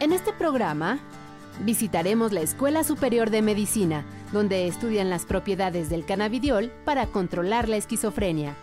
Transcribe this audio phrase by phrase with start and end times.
[0.00, 1.00] En este programa
[1.64, 7.78] visitaremos la Escuela Superior de Medicina, donde estudian las propiedades del cannabidiol para controlar la
[7.78, 8.54] esquizofrenia.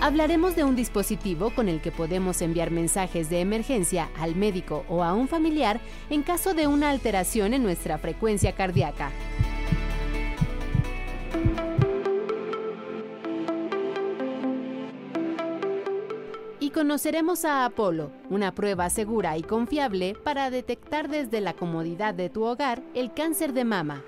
[0.00, 5.02] Hablaremos de un dispositivo con el que podemos enviar mensajes de emergencia al médico o
[5.02, 9.10] a un familiar en caso de una alteración en nuestra frecuencia cardíaca.
[16.74, 22.42] Conoceremos a Apolo, una prueba segura y confiable para detectar desde la comodidad de tu
[22.42, 24.02] hogar el cáncer de mama.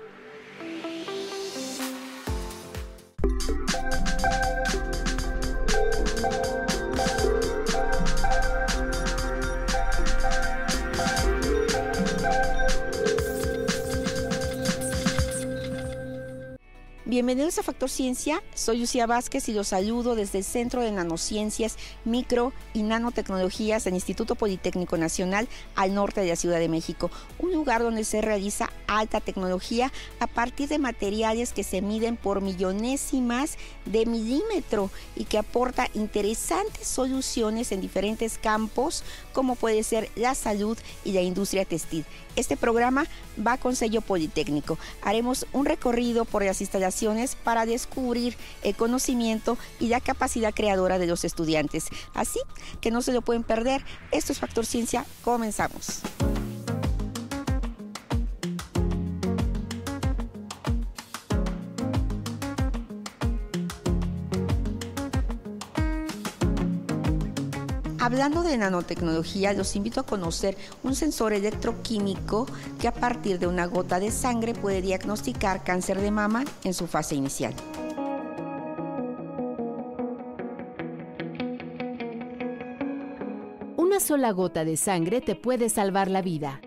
[17.27, 21.75] Bienvenidos a Factor Ciencia, soy Lucía Vázquez y los saludo desde el Centro de Nanociencias,
[22.05, 27.51] Micro y Nanotecnologías del Instituto Politécnico Nacional al norte de la Ciudad de México, un
[27.51, 33.57] lugar donde se realiza alta tecnología a partir de materiales que se miden por millonésimas
[33.83, 40.77] de milímetro y que aporta interesantes soluciones en diferentes campos como puede ser la salud
[41.03, 42.05] y la industria textil.
[42.37, 43.05] Este programa
[43.45, 44.77] va con sello Politécnico.
[45.01, 51.07] Haremos un recorrido por las instalaciones para descubrir el conocimiento y la capacidad creadora de
[51.07, 51.87] los estudiantes.
[52.13, 52.39] Así
[52.81, 53.83] que no se lo pueden perder.
[54.11, 55.05] Esto es Factor Ciencia.
[55.23, 56.01] Comenzamos.
[68.07, 72.47] Hablando de nanotecnología, los invito a conocer un sensor electroquímico
[72.79, 76.87] que a partir de una gota de sangre puede diagnosticar cáncer de mama en su
[76.87, 77.53] fase inicial.
[83.75, 86.61] Una sola gota de sangre te puede salvar la vida.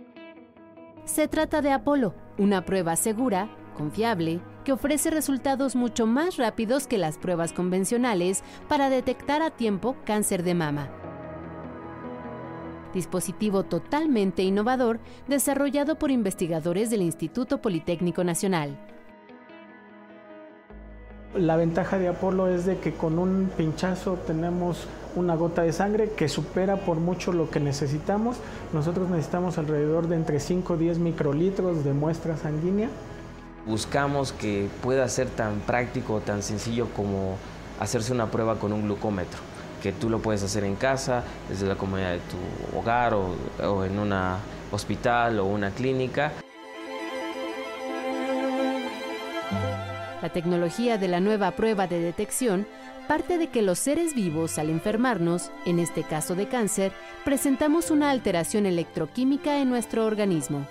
[1.06, 3.48] Se trata de Apolo, una prueba segura,
[3.78, 9.96] confiable, que ofrece resultados mucho más rápidos que las pruebas convencionales para detectar a tiempo
[10.04, 10.90] cáncer de mama
[12.92, 18.78] dispositivo totalmente innovador desarrollado por investigadores del Instituto Politécnico Nacional.
[21.34, 26.10] La ventaja de Apolo es de que con un pinchazo tenemos una gota de sangre
[26.10, 28.36] que supera por mucho lo que necesitamos.
[28.72, 32.88] Nosotros necesitamos alrededor de entre 5 y 10 microlitros de muestra sanguínea.
[33.64, 37.36] Buscamos que pueda ser tan práctico, o tan sencillo como
[37.78, 39.49] hacerse una prueba con un glucómetro
[39.82, 43.98] que tú lo puedes hacer en casa, desde la comodidad de tu hogar o, en
[43.98, 44.12] un
[44.70, 46.32] hospital o una clínica.
[50.22, 52.66] La tecnología de la nueva prueba de detección
[53.08, 56.92] parte de que los seres vivos al enfermarnos, en este caso de cáncer,
[57.24, 60.64] presentamos una alteración electroquímica en nuestro organismo.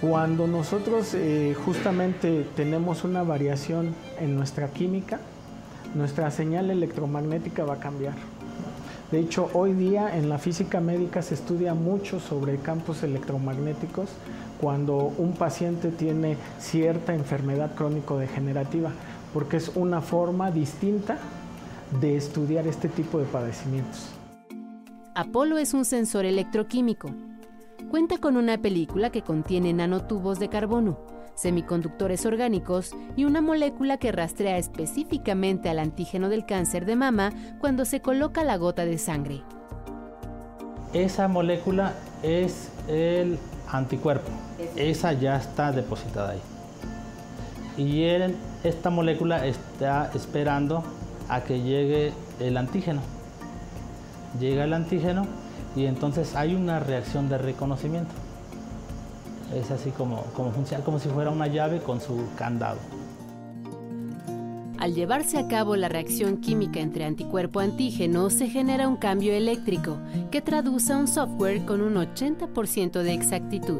[0.00, 5.20] Cuando nosotros eh, justamente tenemos una variación en nuestra química,
[5.94, 8.14] nuestra señal electromagnética va a cambiar.
[9.10, 14.10] De hecho, hoy día en la física médica se estudia mucho sobre campos electromagnéticos
[14.60, 18.90] cuando un paciente tiene cierta enfermedad crónico-degenerativa,
[19.32, 21.18] porque es una forma distinta
[22.00, 24.10] de estudiar este tipo de padecimientos.
[25.14, 27.08] Apolo es un sensor electroquímico.
[27.90, 34.10] Cuenta con una película que contiene nanotubos de carbono semiconductores orgánicos y una molécula que
[34.10, 39.42] rastrea específicamente al antígeno del cáncer de mama cuando se coloca la gota de sangre.
[40.92, 43.38] Esa molécula es el
[43.70, 44.30] anticuerpo.
[44.74, 46.40] Esa ya está depositada ahí.
[47.76, 48.02] Y
[48.64, 50.82] esta molécula está esperando
[51.28, 53.00] a que llegue el antígeno.
[54.40, 55.26] Llega el antígeno
[55.76, 58.10] y entonces hay una reacción de reconocimiento.
[59.54, 62.78] Es así como, como funciona, como si fuera una llave con su candado.
[64.78, 69.96] Al llevarse a cabo la reacción química entre anticuerpo-antígeno, se genera un cambio eléctrico
[70.30, 73.78] que traduce a un software con un 80% de exactitud.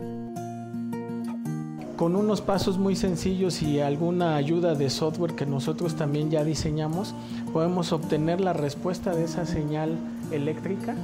[1.96, 7.14] Con unos pasos muy sencillos y alguna ayuda de software que nosotros también ya diseñamos,
[7.52, 9.96] podemos obtener la respuesta de esa señal
[10.32, 10.96] eléctrica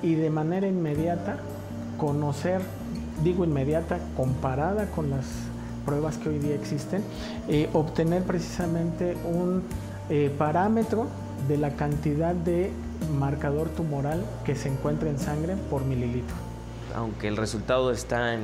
[0.00, 1.40] y de manera inmediata
[1.98, 2.62] conocer
[3.22, 5.26] digo inmediata, comparada con las
[5.84, 7.02] pruebas que hoy día existen,
[7.48, 9.62] eh, obtener precisamente un
[10.08, 11.06] eh, parámetro
[11.48, 12.70] de la cantidad de
[13.18, 16.34] marcador tumoral que se encuentra en sangre por mililitro.
[16.94, 18.40] Aunque el resultado está en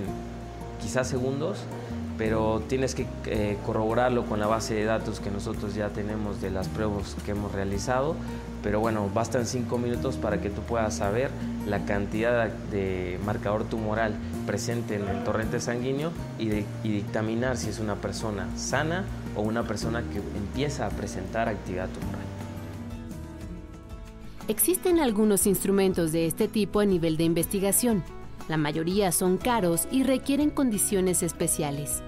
[0.81, 1.59] quizás segundos,
[2.19, 6.51] pero tienes que eh, corroborarlo con la base de datos que nosotros ya tenemos de
[6.51, 8.15] las pruebas que hemos realizado.
[8.67, 11.31] Pero bueno, bastan cinco minutos para que tú puedas saber
[11.69, 14.13] la cantidad de marcador tumoral
[14.45, 16.11] presente en el torrente sanguíneo
[16.41, 16.49] y,
[16.83, 19.05] y dictaminar si es una persona sana
[19.37, 22.25] o una persona que empieza a presentar actividad tumoral.
[24.49, 28.03] Existen algunos instrumentos de este tipo a nivel de investigación.
[28.49, 32.03] La mayoría son caros y requieren condiciones especiales.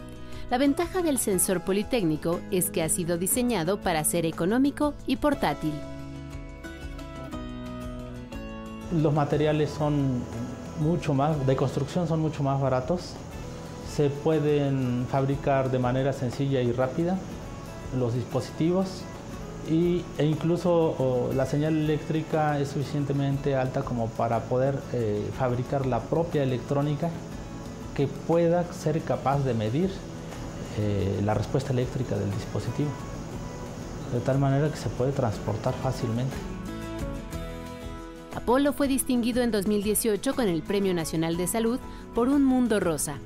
[0.51, 5.75] La ventaja del sensor politécnico es que ha sido diseñado para ser económico y portátil.
[8.93, 10.23] Los materiales son
[10.81, 13.15] mucho más, de construcción son mucho más baratos.
[13.95, 17.19] Se pueden fabricar de manera sencilla y rápida
[17.99, 19.03] los dispositivos
[19.71, 26.01] y, e incluso la señal eléctrica es suficientemente alta como para poder eh, fabricar la
[26.01, 27.11] propia electrónica
[27.95, 29.91] que pueda ser capaz de medir
[30.79, 32.91] eh, la respuesta eléctrica del dispositivo,
[34.13, 36.58] de tal manera que se puede transportar fácilmente.
[38.39, 41.81] Apolo fue distinguido en 2018 con el Premio Nacional de Salud
[42.15, 43.17] por Un Mundo Rosa,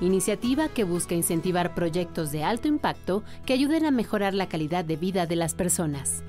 [0.00, 4.96] iniciativa que busca incentivar proyectos de alto impacto que ayuden a mejorar la calidad de
[4.96, 6.24] vida de las personas.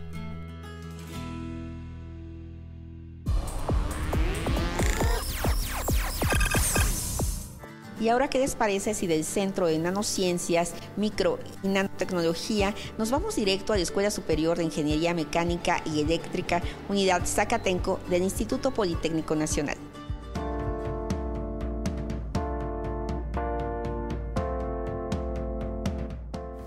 [8.02, 13.36] Y ahora, ¿qué les parece si del Centro de Nanociencias, Micro y Nanotecnología nos vamos
[13.36, 19.36] directo a la Escuela Superior de Ingeniería Mecánica y Eléctrica, Unidad Zacatenco del Instituto Politécnico
[19.36, 19.78] Nacional?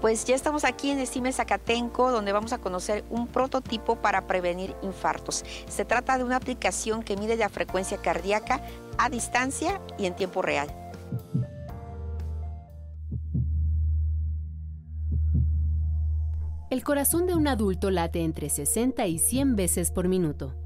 [0.01, 4.77] Pues ya estamos aquí en Estime Zacatenco, donde vamos a conocer un prototipo para prevenir
[4.83, 5.45] infartos.
[5.67, 8.63] Se trata de una aplicación que mide la frecuencia cardíaca
[8.99, 10.84] a distancia y en tiempo real.
[16.75, 20.57] El corazón de un adulto late entre 60 y 100 veces por minuto.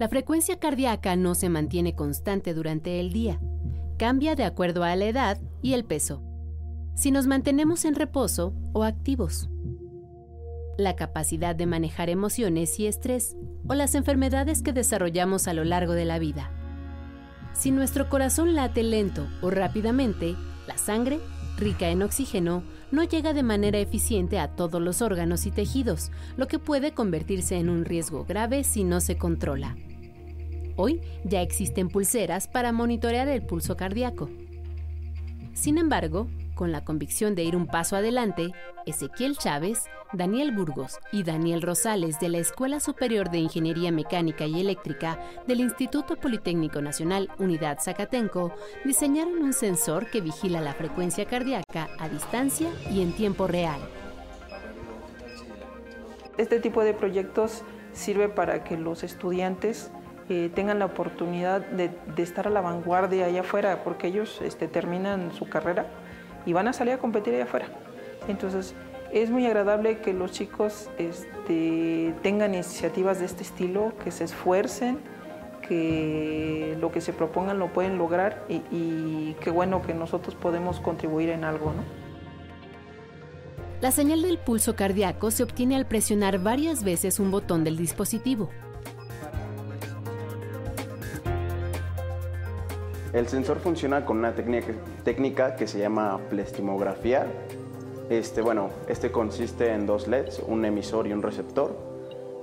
[0.00, 3.38] La frecuencia cardíaca no se mantiene constante durante el día.
[3.98, 6.22] Cambia de acuerdo a la edad y el peso
[6.94, 9.50] si nos mantenemos en reposo o activos.
[10.78, 13.36] La capacidad de manejar emociones y estrés
[13.68, 16.50] o las enfermedades que desarrollamos a lo largo de la vida.
[17.52, 20.34] Si nuestro corazón late lento o rápidamente,
[20.66, 21.20] la sangre,
[21.58, 22.62] rica en oxígeno,
[22.94, 27.56] no llega de manera eficiente a todos los órganos y tejidos, lo que puede convertirse
[27.56, 29.76] en un riesgo grave si no se controla.
[30.76, 34.30] Hoy ya existen pulseras para monitorear el pulso cardíaco.
[35.52, 38.52] Sin embargo, con la convicción de ir un paso adelante,
[38.86, 44.60] Ezequiel Chávez, Daniel Burgos y Daniel Rosales de la Escuela Superior de Ingeniería Mecánica y
[44.60, 48.52] Eléctrica del Instituto Politécnico Nacional Unidad Zacatenco
[48.84, 53.80] diseñaron un sensor que vigila la frecuencia cardíaca a distancia y en tiempo real.
[56.36, 57.62] Este tipo de proyectos
[57.92, 59.90] sirve para que los estudiantes
[60.28, 65.32] eh, tengan la oportunidad de, estar a la vanguardia allá afuera, porque ellos este, terminan
[65.32, 65.86] su carrera
[66.46, 67.66] y van a salir a competir allá afuera.
[68.28, 68.74] Entonces,
[69.12, 74.98] es muy agradable que los chicos este, tengan iniciativas de este estilo, que se esfuercen,
[75.68, 80.80] que lo que se propongan lo pueden lograr y, y qué bueno que nosotros podemos
[80.80, 82.04] contribuir en algo, ¿no?
[83.80, 88.50] La señal del pulso cardíaco se obtiene al presionar varias veces un botón del dispositivo.
[93.14, 97.26] El sensor funciona con una técnica, que se llama plastimografía.
[98.10, 101.76] Este, bueno, este consiste en dos LEDs, un emisor y un receptor.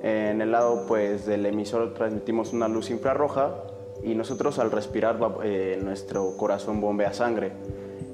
[0.01, 3.54] En el lado pues, del emisor transmitimos una luz infrarroja
[4.01, 7.51] y nosotros al respirar eh, nuestro corazón bombea sangre.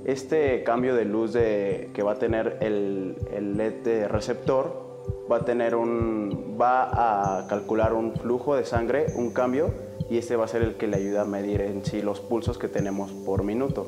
[0.03, 3.17] Este cambio de luz de, que va a tener el,
[3.55, 4.86] LED receptor
[5.31, 9.73] va a, tener un, va a calcular un flujo de sangre, un cambio
[10.09, 12.57] y este va a ser el que le ayuda a medir en sí los pulsos
[12.57, 13.87] que tenemos por minuto.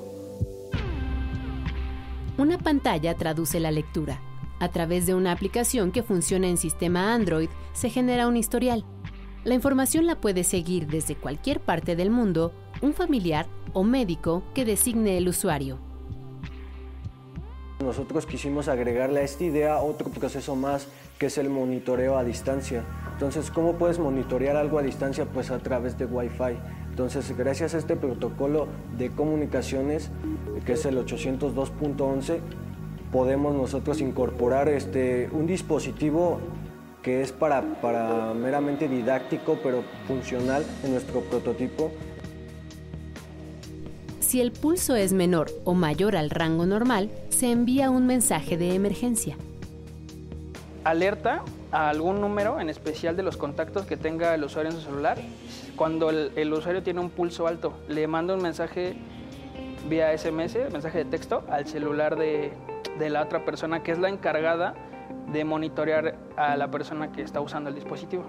[2.37, 4.21] Una pantalla traduce la lectura.
[4.59, 8.85] A través de una aplicación que funciona en sistema Android, se genera un historial.
[9.45, 14.65] La información la puede seguir desde cualquier parte del mundo un familiar o médico que
[14.65, 15.88] designe el usuario.
[17.83, 22.83] Nosotros quisimos agregarle a esta idea otro proceso más, que es el monitoreo a distancia.
[23.13, 25.25] Entonces, ¿cómo puedes monitorear algo a distancia?
[25.25, 26.57] Pues a través de Wi-Fi.
[26.89, 28.67] Entonces, gracias a este protocolo
[28.97, 30.11] de comunicaciones,
[30.65, 32.39] que es el 802.11,
[33.13, 36.41] podemos nosotros incorporar este, un dispositivo
[37.01, 41.91] que es para, para meramente didáctico, pero funcional en nuestro prototipo
[44.29, 48.75] Si el pulso es menor o mayor al rango normal, se envía un mensaje de
[48.75, 49.35] emergencia.
[50.83, 54.83] Alerta a algún número, en especial de los contactos que tenga el usuario en su
[54.83, 55.17] celular.
[55.75, 58.97] Cuando el, usuario tiene un pulso alto, le manda un mensaje
[59.89, 62.53] vía SMS, mensaje de texto, al celular de,
[62.99, 64.75] de la otra persona que es la encargada
[65.33, 68.25] de monitorear a la persona que está usando el dispositivo.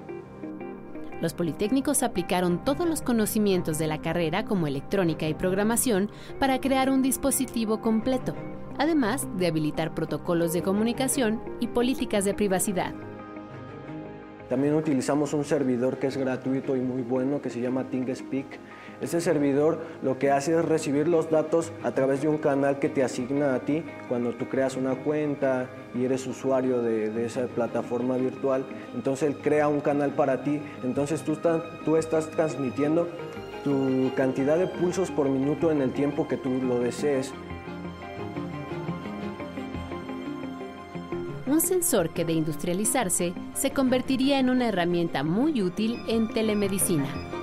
[1.20, 6.90] Los politécnicos aplicaron todos los conocimientos de la carrera como electrónica y programación para crear
[6.90, 8.34] un dispositivo completo,
[8.78, 12.94] además de habilitar protocolos de comunicación y políticas de privacidad.
[14.48, 18.58] También utilizamos un servidor que es gratuito y muy bueno que se llama ThinkSpeak.
[19.00, 22.90] Este servidor lo que hace es recibir los datos a través de un canal que
[22.90, 28.16] te asigna a ti cuando tú creas una cuenta y eres usuario de, esa plataforma
[28.16, 28.66] virtual.
[28.94, 30.60] Entonces él crea un canal para ti.
[30.84, 31.38] Entonces tú,
[31.84, 33.08] tú estás transmitiendo
[33.64, 37.32] tu cantidad de pulsos por minuto en el tiempo que tú lo desees.
[41.46, 47.39] un sensor que de industrializarse se convertiría en una herramienta muy útil en telemedicina.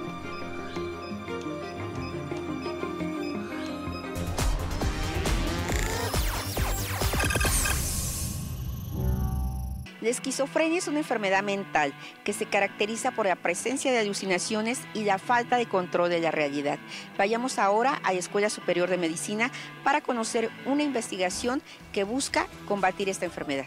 [10.07, 15.03] La esquizofrenia es una enfermedad mental que se caracteriza por la presencia de alucinaciones y
[15.03, 16.79] la falta de control de la realidad.
[17.17, 19.51] Vayamos ahora a la Escuela Superior de Medicina
[19.83, 21.61] para conocer una investigación
[21.91, 23.65] que busca combatir esta enfermedad.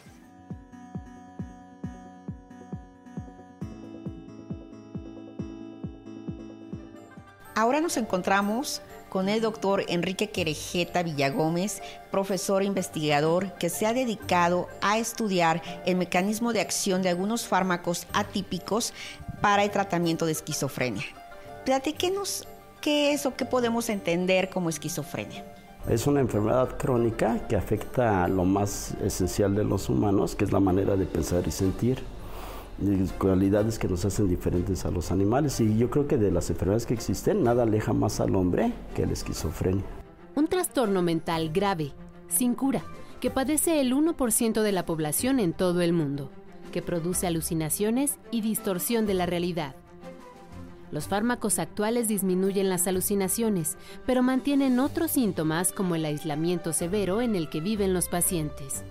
[7.55, 13.93] Ahora nos encontramos con el doctor Enrique Querejeta Villagómez, profesor e investigador que se ha
[13.93, 18.95] dedicado a estudiar el mecanismo de acción de algunos fármacos atípicos
[19.43, 21.05] para el tratamiento de esquizofrenia.
[21.67, 22.47] Platíquenos
[22.81, 25.45] qué es o qué podemos entender como esquizofrenia.
[25.89, 30.53] Es una enfermedad crónica que afecta a lo más esencial de los humanos, que es
[30.53, 32.03] la manera de pensar y sentir
[33.19, 35.61] cualidades que nos hacen diferentes a los animales.
[35.61, 39.07] Y yo creo que de las enfermedades que existen, nada aleja más al hombre que
[39.07, 39.85] la esquizofrenia.
[40.35, 41.93] Un trastorno mental grave,
[42.29, 42.83] sin cura,
[43.21, 46.31] que padece el 1% de la población en todo el mundo,
[46.73, 49.75] que produce alucinaciones y distorsión de la realidad.
[50.91, 57.37] Los fármacos actuales disminuyen las alucinaciones, pero mantienen otros síntomas como el aislamiento severo en
[57.37, 58.85] el que viven los pacientes.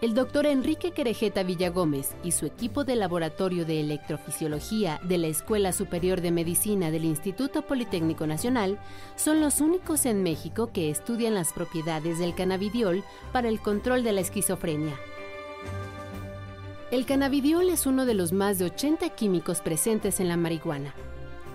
[0.00, 5.72] El doctor Enrique Querejeta Villagómez y su equipo de laboratorio de electrofisiología de la Escuela
[5.72, 8.78] Superior de Medicina del Instituto Politécnico Nacional
[9.16, 13.02] son los únicos en México que estudian las propiedades del cannabidiol
[13.32, 14.94] para el control de la esquizofrenia.
[16.92, 20.94] El cannabidiol es uno de los más de 80 químicos presentes en la marihuana.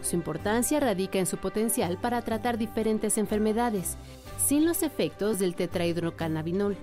[0.02, 3.96] Su importancia radica en su potencial para tratar diferentes enfermedades,
[4.38, 6.76] sin los efectos del tetrahidrocannabinol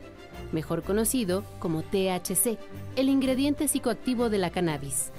[0.53, 2.59] mejor conocido como THC,
[2.97, 5.13] el ingrediente psicoactivo de la cannabis.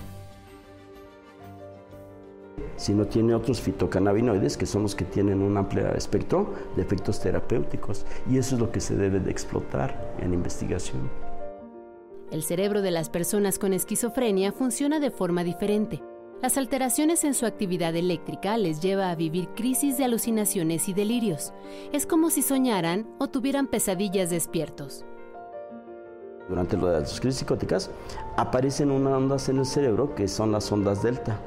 [2.76, 7.20] Si no tiene otros fitocannabinoides, que son los que tienen un amplio espectro de efectos
[7.20, 11.10] terapéuticos, y eso es lo que se debe de explotar en investigación.
[12.32, 16.02] El cerebro de las personas con esquizofrenia funciona de forma diferente.
[16.42, 21.54] Las alteraciones en su actividad eléctrica les lleva a vivir crisis de alucinaciones y delirios.
[21.92, 25.06] Es como si soñaran o tuvieran pesadillas despiertos.
[26.52, 27.90] Durante las crisis psicóticas
[28.36, 31.40] aparecen unas ondas en el cerebro que son las ondas delta.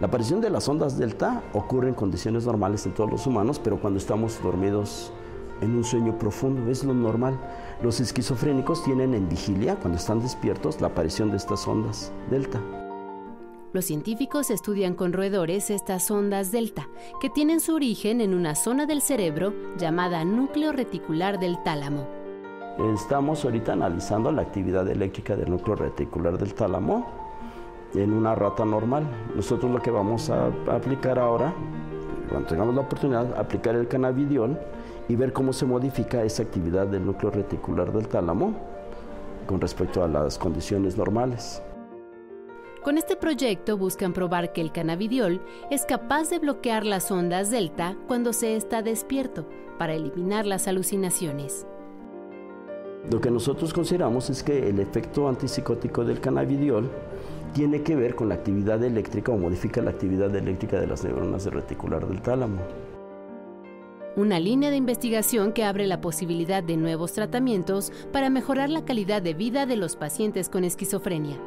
[0.00, 3.80] La aparición de las ondas delta ocurre en condiciones normales en todos los humanos, pero
[3.80, 5.12] cuando estamos dormidos
[5.60, 7.40] en un sueño profundo, es lo normal.
[7.82, 12.60] Los esquizofrénicos tienen en vigilia, cuando están despiertos, la aparición de estas ondas delta.
[13.72, 16.88] Los científicos estudian con roedores estas ondas delta,
[17.20, 22.19] que tienen su origen en una zona del cerebro llamada núcleo reticular del tálamo.
[22.88, 27.06] Estamos ahorita analizando la actividad eléctrica del núcleo reticular del tálamo
[27.94, 29.04] en una rata normal.
[29.36, 31.52] Nosotros lo que vamos a aplicar ahora,
[32.30, 34.58] cuando tengamos la oportunidad, aplicar el cannabidiol
[35.08, 38.54] y ver cómo se modifica esa actividad del núcleo reticular del tálamo
[39.46, 41.62] con respecto a las condiciones normales.
[42.82, 47.94] Con este proyecto buscan probar que el cannabidiol es capaz de bloquear las ondas delta
[48.08, 49.46] cuando se está despierto
[49.78, 51.66] para eliminar las alucinaciones.
[53.08, 56.90] Lo que nosotros consideramos es que el efecto antipsicótico del cannabidiol
[57.54, 61.46] tiene que ver con la actividad eléctrica o modifica la actividad eléctrica de las neuronas
[61.46, 62.60] reticular del tálamo.
[64.16, 69.22] Una línea de investigación que abre la posibilidad de nuevos tratamientos para mejorar la calidad
[69.22, 71.38] de vida de los pacientes con esquizofrenia.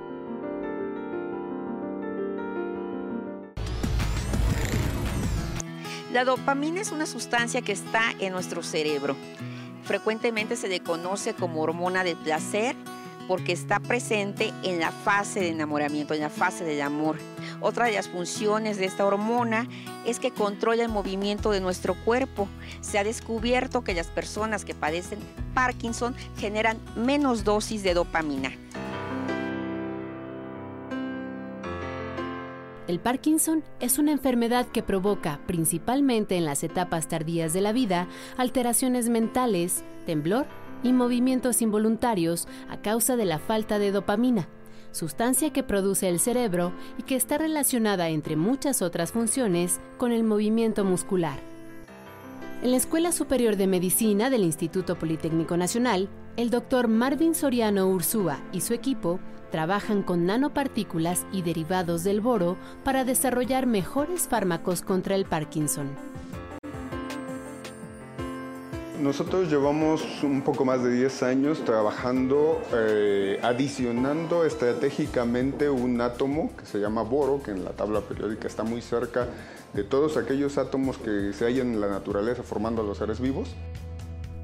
[6.12, 9.15] La dopamina es una sustancia que está en nuestro cerebro.
[9.83, 12.75] Frecuentemente se le conoce como hormona del placer
[13.27, 17.17] porque está presente en la fase de enamoramiento, en la fase del amor.
[17.61, 19.67] Otra de las funciones de esta hormona
[20.05, 22.47] es que controla el movimiento de nuestro cuerpo.
[22.81, 25.19] Se ha descubierto que las personas que padecen
[25.53, 28.51] Parkinson generan menos dosis de dopamina.
[32.85, 38.07] El Parkinson es una enfermedad que provoca, principalmente en las etapas tardías de la vida,
[38.35, 40.45] alteraciones mentales, temblor
[40.83, 44.49] y movimientos involuntarios a causa de la falta de dopamina,
[44.91, 50.25] sustancia que produce el cerebro y que está relacionada, entre muchas otras funciones, con el
[50.25, 51.39] movimiento muscular.
[52.63, 58.39] En la Escuela Superior de Medicina del Instituto Politécnico Nacional, el doctor Marvin Soriano Ursúa
[58.51, 59.19] y su equipo
[59.51, 65.89] trabajan con nanopartículas y derivados del boro para desarrollar mejores fármacos contra el Parkinson.
[68.99, 76.65] Nosotros llevamos un poco más de 10 años trabajando, eh, adicionando estratégicamente un átomo que
[76.65, 79.27] se llama boro, que en la tabla periódica está muy cerca
[79.73, 83.49] de todos aquellos átomos que se hallan en la naturaleza formando a los seres vivos.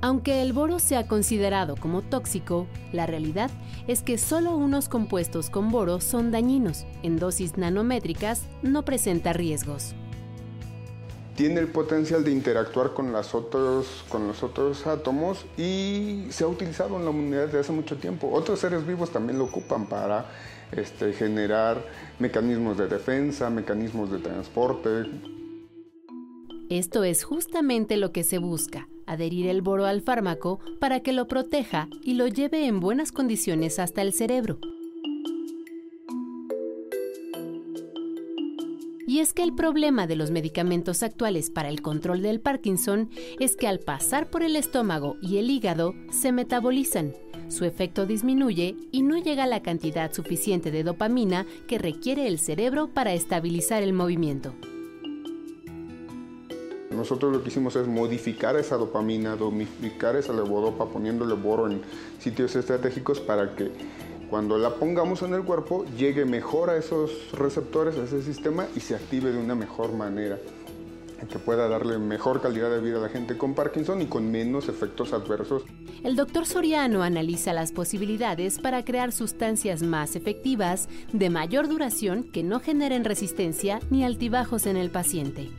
[0.01, 3.51] Aunque el boro sea considerado como tóxico, la realidad
[3.86, 6.86] es que solo unos compuestos con boro son dañinos.
[7.03, 9.94] En dosis nanométricas no presenta riesgos.
[11.36, 16.98] Tiene el potencial de interactuar con, otros, con los otros átomos y se ha utilizado
[16.98, 18.29] en la humanidad desde hace mucho tiempo.
[18.32, 20.29] Otros seres vivos también lo ocupan para
[20.72, 21.86] este, generar
[22.20, 25.10] mecanismos de defensa, mecanismos de transporte.
[26.70, 31.28] Esto es justamente lo que se busca adherir el boro al fármaco para que lo
[31.28, 34.60] proteja y lo lleve en buenas condiciones hasta el cerebro.
[39.08, 43.56] Y es que el problema de los medicamentos actuales para el control del Parkinson es
[43.56, 47.16] que al pasar por el estómago y el hígado se metabolizan,
[47.48, 52.94] su efecto disminuye y no llega la cantidad suficiente de dopamina que requiere el cerebro
[52.94, 54.54] para estabilizar el movimiento.
[56.91, 61.82] Nosotros lo que hicimos es modificar esa dopamina, modificar esa levodopa poniéndole boro en
[62.19, 63.71] sitios estratégicos para que
[64.30, 68.80] cuando la pongamos en el cuerpo llegue mejor a esos receptores, a ese sistema y
[68.80, 70.38] se active de una mejor manera
[71.28, 74.69] que pueda darle mejor calidad de vida a la gente con Parkinson y con menos
[74.69, 75.63] efectos adversos.
[76.04, 82.43] El doctor Soriano analiza las posibilidades para crear sustancias más efectivas, de mayor duración, que
[82.43, 85.49] no generen resistencia ni altibajos en el paciente.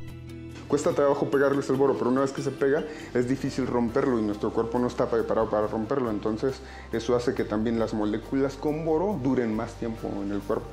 [0.71, 4.23] Cuesta trabajo pegarles el boro, pero una vez que se pega es difícil romperlo y
[4.23, 6.11] nuestro cuerpo no está preparado para romperlo.
[6.11, 6.61] Entonces
[6.93, 10.69] eso hace que también las moléculas con boro duren más tiempo en el cuerpo.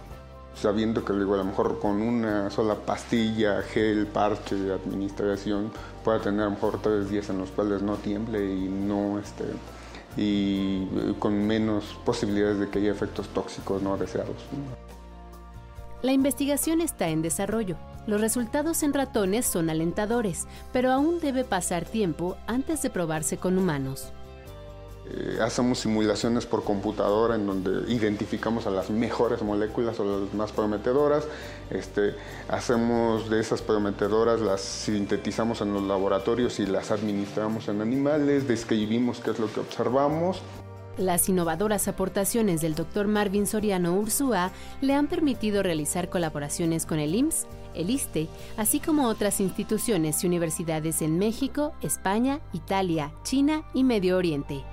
[0.54, 5.72] Sabiendo que luego a lo mejor con una sola pastilla, gel, parche, administración,
[6.04, 9.46] pueda tener a lo mejor tres días en los cuales no tiemble y no este,
[10.16, 14.38] y con menos posibilidades de que haya efectos tóxicos no deseados.
[16.04, 17.78] La investigación está en desarrollo.
[18.08, 23.58] Los resultados en ratones son alentadores, pero aún debe pasar tiempo antes de probarse con
[23.58, 24.14] humanos.
[25.10, 30.54] Eh, hacemos simulaciones por computadora en donde identificamos a las mejores moléculas o las más
[30.54, 31.26] prometedoras.
[31.70, 32.16] Este,
[32.48, 39.20] hacemos de esas prometedoras, las sintetizamos en los laboratorios y las administramos en animales, describimos
[39.20, 40.42] qué es lo que observamos
[40.98, 43.08] las innovadoras aportaciones del Dr.
[43.08, 47.46] Marvin Soriano Ursúa le han permitido realizar colaboraciones con el IMSS,
[47.78, 54.18] el ISTE, así como otras instituciones y universidades en México, España, Italia, China y Medio
[54.18, 54.64] Oriente.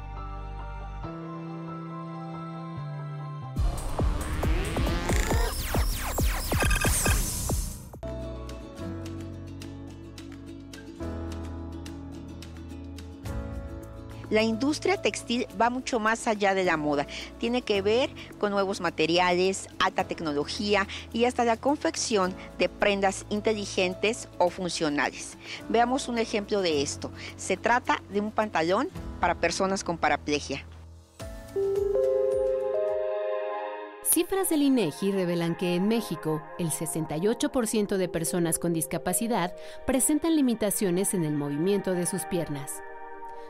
[14.34, 17.06] La industria textil va mucho más allá de la moda.
[17.38, 24.28] Tiene que ver con nuevos materiales, alta tecnología y hasta la confección de prendas inteligentes
[24.38, 25.38] o funcionales.
[25.68, 27.12] Veamos un ejemplo de esto.
[27.36, 28.88] Se trata de un pantalón
[29.20, 30.66] para personas con paraplegia.
[34.02, 39.54] Cifras del INEGI revelan que en México el 68% de personas con discapacidad
[39.86, 42.82] presentan limitaciones en el movimiento de sus piernas.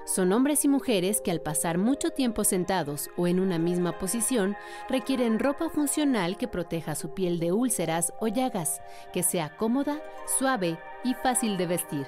[0.05, 4.55] Son hombres y mujeres que al pasar mucho tiempo sentados o en una misma posición
[4.89, 8.83] requieren ropa funcional que proteja su piel de úlceras o llagas,
[9.15, 10.03] que sea cómoda,
[10.39, 12.07] suave y fácil de vestir.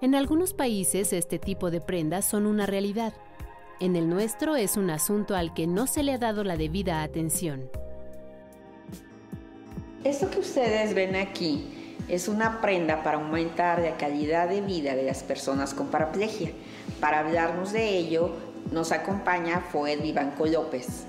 [0.00, 3.12] En algunos países este tipo de prendas son una realidad.
[3.78, 7.02] En el nuestro es un asunto al que no se le ha dado la debida
[7.02, 7.70] atención.
[10.02, 11.72] Esto que ustedes ven aquí
[12.08, 16.52] Es una prenda para aumentar la calidad de vida de las personas con paraplegia.
[17.00, 18.32] Para hablarnos de ello,
[18.72, 21.06] nos acompaña Foed Vivanco López.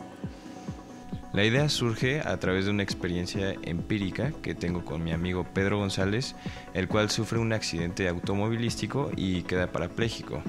[1.34, 5.78] La idea surge a través de una experiencia empírica que tengo con mi amigo Pedro
[5.78, 6.36] González,
[6.74, 10.42] el cual sufre un accidente automovilístico y queda parapléjico.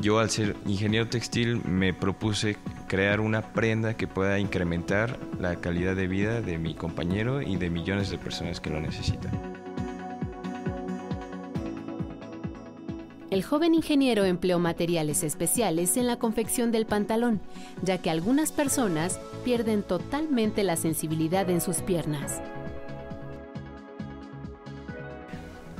[0.00, 2.56] Yo al ser ingeniero textil me propuse
[2.88, 7.70] crear una prenda que pueda incrementar la calidad de vida de mi compañero y de
[7.70, 9.51] millones de personas que lo necesitan.
[13.42, 17.40] El joven ingeniero empleó materiales especiales en la confección del pantalón,
[17.82, 22.40] ya que algunas personas pierden totalmente la sensibilidad en sus piernas.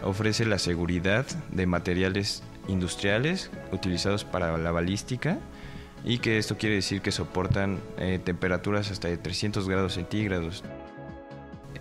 [0.03, 5.38] Ofrece la seguridad de materiales industriales utilizados para la balística
[6.05, 10.64] y que esto quiere decir que soportan eh, temperaturas hasta de 300 grados centígrados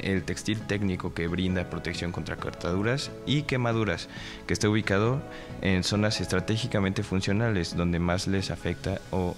[0.04, 4.10] el textil técnico que brinda protección contra cortaduras y quemaduras,
[4.48, 5.22] que está ubicado
[5.62, 9.36] en zonas estratégicamente funcionales donde más les afecta o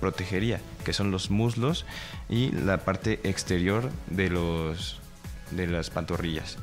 [0.00, 1.84] protegería, que son los muslos
[2.28, 5.00] y la parte exterior de, los,
[5.50, 6.56] de las pantorrillas.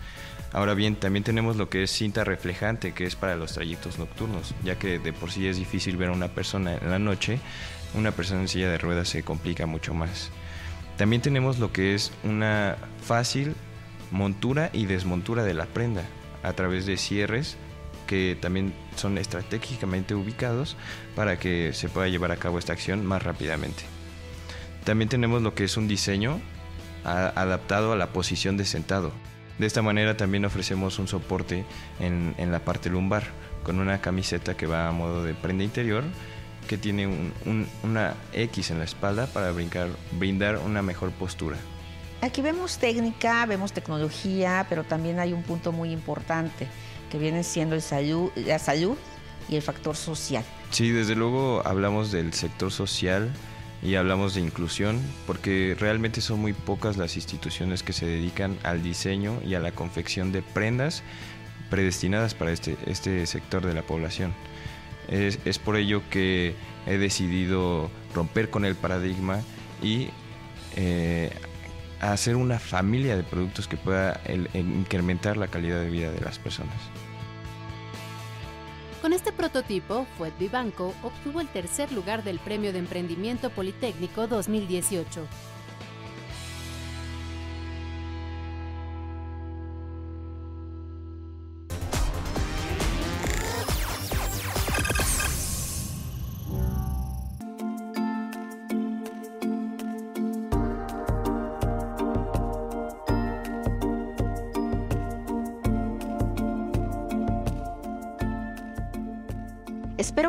[0.54, 4.56] Ahora bien, también tenemos lo que es cinta reflejante, que es para los trayectos nocturnos,
[4.64, 7.40] ya que de por sí es difícil ver a una persona en la noche,
[7.94, 10.32] una persona en silla de ruedas se complica mucho más.
[10.98, 13.56] También tenemos lo que es una fácil
[14.12, 16.04] montura y desmontura de la prenda
[16.44, 17.58] a través de cierres
[18.08, 20.78] que también son estratégicamente ubicados
[21.16, 23.84] para que se pueda llevar a cabo esta acción más rápidamente.
[24.84, 26.40] También tenemos lo que es un diseño
[27.04, 29.12] adaptado a la posición de sentado.
[29.58, 31.66] De esta manera también ofrecemos un soporte
[32.00, 33.24] en, en la parte lumbar
[33.64, 36.04] con una camiseta que va a modo de prenda interior
[36.66, 37.32] que tiene
[37.84, 41.58] una X en la espalda para brincar, brindar una mejor postura.
[42.22, 46.68] Aquí vemos técnica, vemos tecnología, pero también hay un punto muy importante
[47.12, 48.98] que viene siendo el salud, la salud
[49.48, 50.44] y el factor social.
[50.72, 53.32] Sí, desde luego hablamos del sector social
[53.84, 58.82] y hablamos de inclusión porque realmente son muy pocas las instituciones que se dedican al
[58.82, 61.04] diseño y a la confección de prendas
[61.70, 64.34] predestinadas para este, este sector de la población.
[65.08, 69.42] Es, por ello que he decidido romper con el paradigma
[69.82, 70.10] y
[70.76, 71.32] eh,
[72.00, 74.22] hacer una familia de productos que pueda
[74.54, 76.76] incrementar la calidad de vida de las personas.
[79.02, 85.28] Con este prototipo, Fuet Vivanco obtuvo el tercer lugar del Premio de Emprendimiento Politécnico 2018.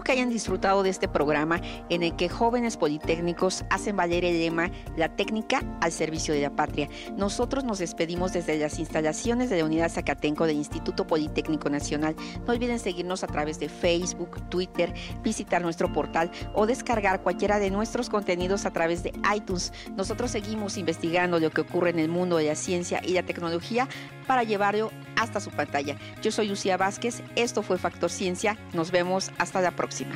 [0.07, 4.71] Que hayan disfrutado de este programa en el que jóvenes politécnicos hacen valer el lema
[4.97, 6.89] La técnica al servicio de la patria.
[7.17, 12.15] Nosotros nos despedimos desde las instalaciones de la Unidad Zacatenco del Instituto Politécnico Nacional.
[12.47, 17.73] No olviden seguirnos a través de Facebook, Twitter, visitar nuestro portal o descargar cualquiera de
[17.73, 19.73] nuestros contenidos a través de iTunes.
[19.97, 23.89] Nosotros seguimos investigando lo que ocurre en el mundo de la ciencia y la tecnología
[24.29, 25.97] para llevarlo hasta su pantalla.
[26.23, 30.15] Yo soy Lucía Vázquez, esto fue Factor Ciencia, nos vemos hasta la próxima.